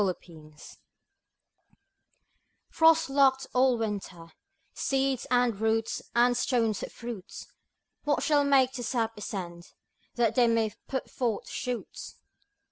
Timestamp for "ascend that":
9.15-10.33